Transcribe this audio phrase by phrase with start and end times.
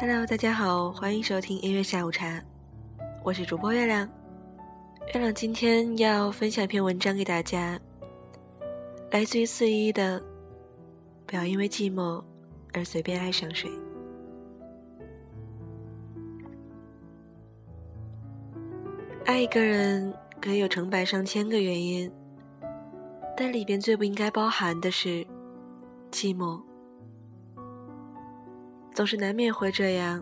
[0.00, 2.40] Hello，大家好，欢迎收听音乐下午茶，
[3.24, 4.08] 我是主播月亮。
[5.12, 7.76] 月亮今天要分享一篇文章给大家，
[9.10, 10.22] 来自于四一的，
[11.26, 12.22] 不要因为寂寞
[12.72, 13.68] 而随便爱上谁。
[19.26, 22.08] 爱一个人可以有成百上千个原因，
[23.36, 25.26] 但里边最不应该包含的是
[26.12, 26.67] 寂寞。
[28.98, 30.20] 总是难免会这样，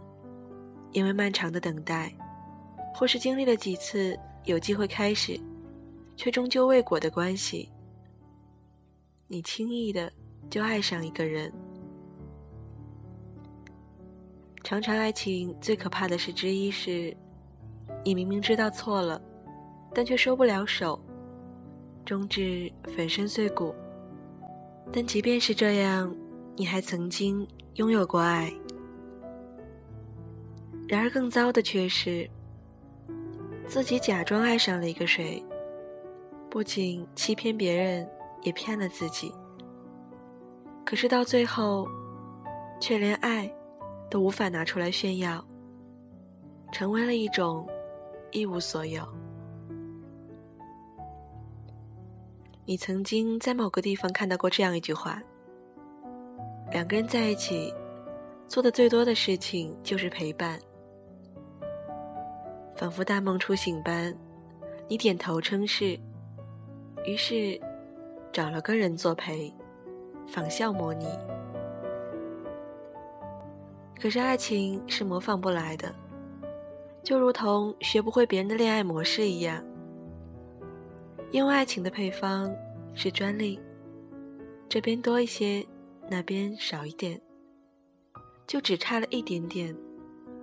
[0.93, 2.13] 因为漫长的等待，
[2.95, 5.41] 或是经历了几次有机会开始，
[6.15, 7.71] 却终究未果的关系，
[9.29, 10.13] 你轻易的
[10.51, 11.51] 就爱上一个人。
[14.63, 17.17] 常常爱情最可怕的事之一是，
[18.05, 19.19] 你明明知道错了，
[19.95, 21.01] 但却收不了手，
[22.05, 23.75] 终至粉身碎骨。
[24.93, 26.15] 但即便是这样，
[26.59, 28.53] 你还曾经拥有过爱。
[30.89, 32.29] 然而，更糟的却是，
[33.67, 35.45] 自己假装爱上了一个谁，
[36.49, 38.09] 不仅欺骗别人，
[38.43, 39.33] 也骗了自己。
[40.85, 41.87] 可是到最后，
[42.81, 43.53] 却连爱
[44.09, 45.45] 都无法拿出来炫耀，
[46.73, 47.69] 成为了一种
[48.31, 49.07] 一无所有。
[52.65, 55.23] 你曾经在某个地方看到过这样一句话：
[56.73, 57.73] 两个人在一起，
[58.49, 60.59] 做的最多的事情就是陪伴。
[62.75, 64.15] 仿佛大梦初醒般，
[64.89, 65.99] 你点头称是，
[67.05, 67.59] 于是
[68.33, 69.53] 找了个人作陪，
[70.27, 71.07] 仿效模拟。
[73.99, 75.95] 可是爱情是模仿不来的，
[77.03, 79.65] 就如同学不会别人的恋爱模式一样，
[81.31, 82.55] 因为爱情的配方
[82.93, 83.59] 是专利，
[84.69, 85.67] 这边多一些，
[86.09, 87.21] 那边少一点，
[88.47, 89.77] 就只差了一点点，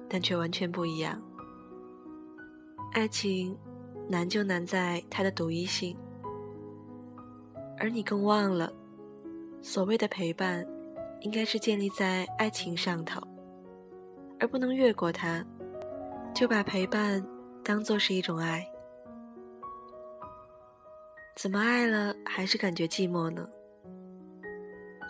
[0.09, 1.21] 但却完全不一样。
[2.91, 3.57] 爱情
[4.07, 5.97] 难就难在它的独一性，
[7.79, 8.71] 而你更忘了，
[9.61, 10.67] 所谓的陪伴，
[11.21, 13.21] 应该是建立在爱情上头，
[14.39, 15.43] 而不能越过它，
[16.35, 17.25] 就把陪伴
[17.63, 18.63] 当做是一种爱。
[21.35, 23.47] 怎么爱了还是感觉寂寞呢？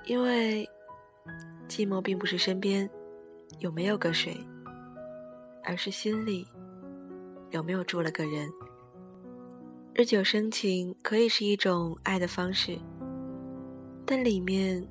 [0.05, 0.69] 因为
[1.67, 2.89] 寂寞并不是身边
[3.59, 4.35] 有没有个谁，
[5.63, 6.47] 而是心里。
[7.51, 8.51] 有没有住了个人？
[9.93, 12.79] 日久生情可以是一种爱的方式，
[14.07, 14.83] 但里面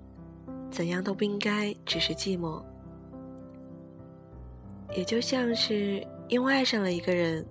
[0.71, 2.63] 怎样都不应该只是寂寞。
[4.95, 7.45] 也就像是因为爱上了一个人，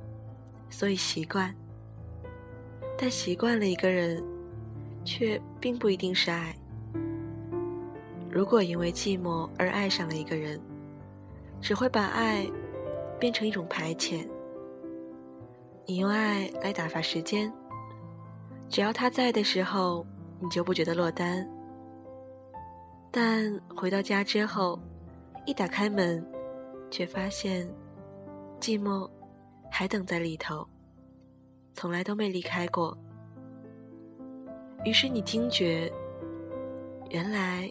[0.70, 1.54] 所以习惯，
[2.98, 4.24] 但习惯了一个人，
[5.04, 6.56] 却并不一定是爱。
[8.32, 10.60] 如果因为寂寞而爱上了一个人，
[11.60, 12.50] 只会把爱
[13.20, 14.26] 变成一种排遣。
[15.86, 17.52] 你用爱来打发时间，
[18.70, 20.06] 只要他在的时候，
[20.40, 21.46] 你就不觉得落单。
[23.12, 24.80] 但回到家之后，
[25.46, 26.26] 一打开门，
[26.90, 27.68] 却发现
[28.62, 29.10] 寂寞
[29.70, 30.66] 还等在里头，
[31.74, 32.98] 从来都没离开过。
[34.86, 35.92] 于是你惊觉，
[37.10, 37.70] 原来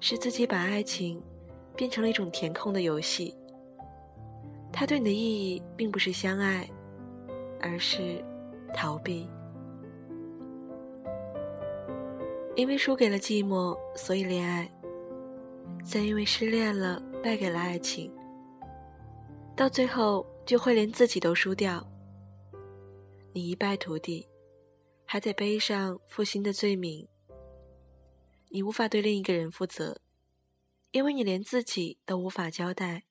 [0.00, 1.22] 是自己把爱情
[1.76, 3.36] 变成了一种填空的游戏。
[4.72, 6.68] 它对你的意义，并不是相爱。
[7.58, 8.22] 而是
[8.74, 9.26] 逃避，
[12.54, 14.66] 因为输给了寂寞，所以恋爱；
[15.82, 18.12] 再因为失恋了，败给了爱情，
[19.56, 21.84] 到最后就会连自己都输掉。
[23.32, 24.28] 你一败涂地，
[25.06, 27.08] 还得背上负心的罪名。
[28.56, 29.98] 你无法对另一个人负责，
[30.90, 33.02] 因为你连自己都无法交代。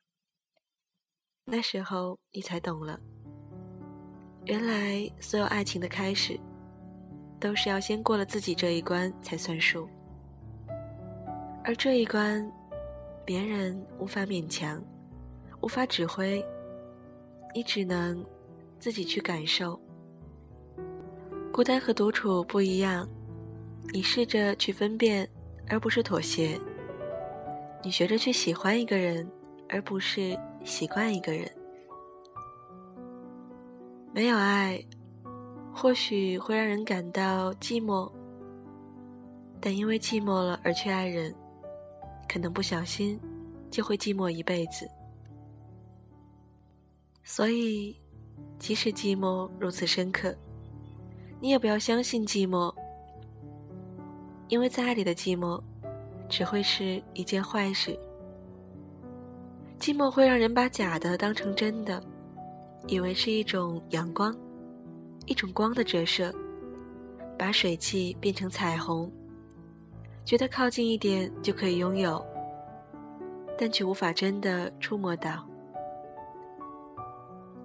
[1.44, 3.00] 那时候你才懂了。
[4.46, 6.40] 原来，所有爱情的开始，
[7.40, 9.88] 都是要先过了自己这一关才算数。
[11.64, 12.52] 而这一关，
[13.24, 14.84] 别人无法勉强，
[15.62, 16.44] 无法指挥，
[17.54, 18.26] 你只能
[18.80, 19.80] 自己去感受。
[21.54, 23.08] 孤单和独处不一样，
[23.94, 25.30] 你试着去分辨，
[25.70, 26.60] 而不是妥协。
[27.84, 29.30] 你学着去喜欢一个人，
[29.70, 31.50] 而不是习惯一个人。
[34.14, 34.84] 没有爱，
[35.74, 38.12] 或许会让人感到寂寞，
[39.60, 41.36] 但因为寂寞了而去爱人，
[42.28, 43.20] 可能不小心
[43.70, 44.90] 就会寂寞一辈子。
[47.24, 48.00] 所以，
[48.58, 50.36] 即使寂寞如此深刻，
[51.42, 52.74] 你也不要相信寂寞，
[54.48, 55.62] 因为在爱里的寂寞，
[56.30, 57.98] 只会是一件坏事。
[59.80, 62.02] 寂寞会让人把假的当成真的，
[62.88, 64.36] 以为是一种阳光，
[65.26, 66.34] 一种光的折射，
[67.38, 69.12] 把水汽变成彩虹，
[70.24, 72.24] 觉得靠近一点就可以拥有，
[73.58, 75.46] 但却无法真的触摸到。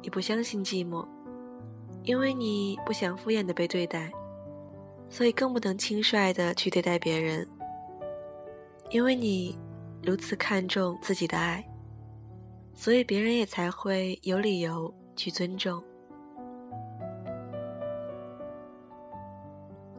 [0.03, 1.06] 你不相信寂寞，
[2.05, 4.11] 因为你不想敷衍的被对待，
[5.11, 7.47] 所以更不能轻率的去对待别人，
[8.91, 9.59] 因为你
[10.03, 11.62] 如此看重自己的爱，
[12.75, 15.83] 所以别人也才会有理由去尊重。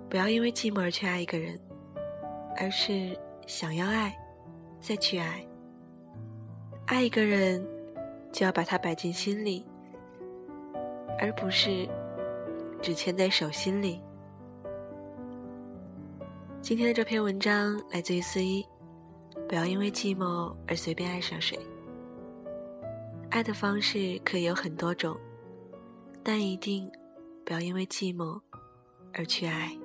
[0.10, 1.60] 不要因为寂寞而去爱一个人，
[2.58, 3.16] 而是
[3.46, 4.18] 想要爱，
[4.80, 5.46] 再去爱。
[6.88, 7.66] 爱一个人，
[8.32, 9.66] 就要把他摆进心里。
[11.20, 11.88] 而不是
[12.82, 14.02] 只牵在手心里。
[16.62, 18.64] 今天的这篇文章来自于思一，
[19.50, 21.58] 不要因为寂寞而随便爱上谁。
[23.32, 25.20] 爱的方式可以有很多种，
[26.24, 26.88] 但一定
[27.44, 28.40] 不要因为寂寞
[29.12, 29.76] 而去爱。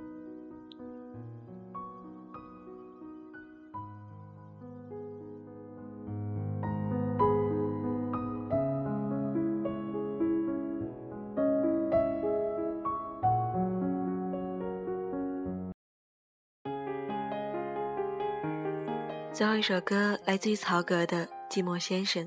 [19.37, 22.25] 最后一首歌来自于曹格的《寂寞先生》，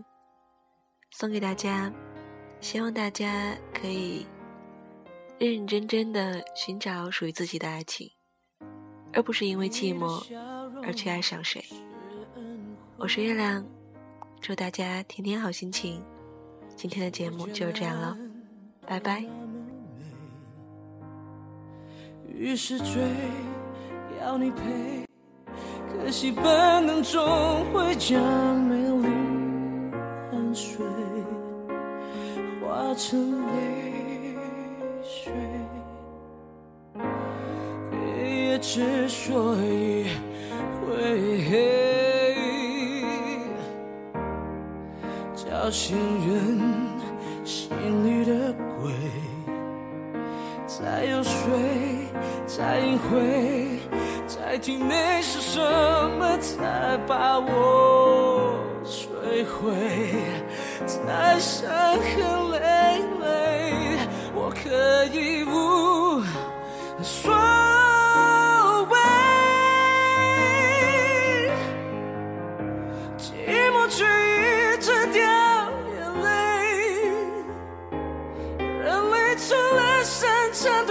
[1.09, 1.91] 送给大家，
[2.61, 4.27] 希望大家可以
[5.39, 8.07] 认认真真的寻找属于自己的爱情，
[9.11, 10.23] 而不是因为寂寞
[10.83, 11.65] 而去爱上谁。
[12.95, 13.65] 我是月亮，
[14.39, 16.05] 祝大家天天好心情。
[16.75, 18.15] 今天的节目就是这样了，
[18.85, 19.25] 拜拜。
[22.27, 23.01] 于是追，
[24.21, 25.08] 要你陪。
[25.91, 26.43] 可惜本
[26.85, 27.21] 能终
[27.73, 28.21] 会将
[28.63, 29.07] 美丽
[30.31, 30.85] 汗水
[32.61, 33.53] 化成泪
[35.03, 35.33] 水，
[37.91, 37.95] 黑
[38.45, 40.05] 夜之所以
[40.81, 40.87] 会
[41.49, 41.51] 黑，
[45.35, 45.97] 叫醒
[46.27, 46.59] 人
[47.43, 47.69] 心
[48.05, 48.91] 里的鬼，
[50.65, 51.29] 再有水，
[52.47, 52.97] 再隐
[54.49, 54.53] 晦。
[54.53, 55.59] 在体内是什
[56.17, 59.71] 么才把我摧毁？
[60.87, 62.57] 在伤痕累
[63.21, 63.99] 累，
[64.33, 66.23] 我可以无
[67.03, 67.31] 所
[68.89, 68.97] 谓。
[73.19, 73.27] 寂
[73.71, 75.21] 寞却一直掉
[75.93, 76.27] 眼泪，
[78.57, 80.85] 人类成了擅长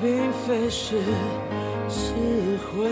[0.00, 0.96] 并非是
[1.88, 2.14] 词
[2.70, 2.88] 汇，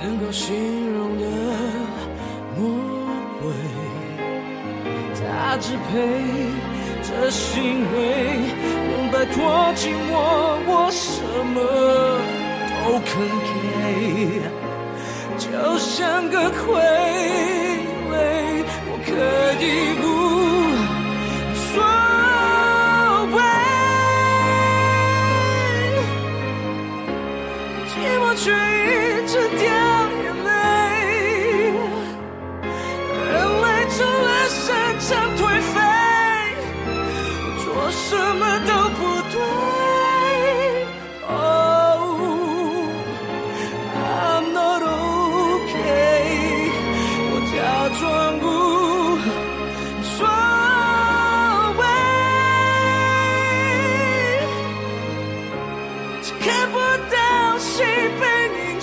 [0.00, 0.54] 能够形
[0.92, 1.24] 容的
[2.56, 2.60] 魔
[3.42, 3.52] 鬼，
[5.16, 5.90] 他支配
[7.02, 7.98] 着行为，
[8.92, 9.34] 能摆脱
[9.74, 10.12] 寂寞，
[10.66, 11.10] 我什
[11.52, 11.58] 么
[12.68, 13.10] 都肯
[13.44, 13.48] 给，
[15.36, 15.48] 就
[15.78, 16.58] 像个傀
[18.08, 18.14] 儡，
[18.86, 19.08] 我可
[19.64, 19.66] 以
[20.00, 20.19] 不。
[57.80, 58.79] 谁被你